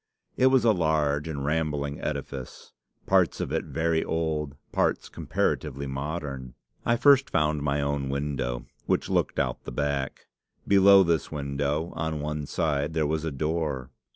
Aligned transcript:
It 0.35 0.47
was 0.47 0.65
a 0.65 0.71
large 0.71 1.27
and 1.27 1.45
rambling 1.45 2.01
edifice, 2.01 2.71
parts 3.05 3.39
of 3.39 3.51
it 3.51 3.65
very 3.65 4.03
old, 4.03 4.55
parts 4.71 5.07
comparatively 5.09 5.85
modern. 5.85 6.55
I 6.83 6.97
first 6.97 7.29
found 7.29 7.61
my 7.61 7.81
own 7.81 8.09
window, 8.09 8.65
which 8.87 9.09
looked 9.11 9.37
out 9.37 9.57
of 9.59 9.63
the 9.65 9.71
back. 9.71 10.25
Below 10.67 11.03
this 11.03 11.31
window, 11.31 11.93
on 11.95 12.19
one 12.19 12.47
side, 12.47 12.95
there 12.95 13.05
was 13.05 13.23
a 13.23 13.31
door. 13.31 13.91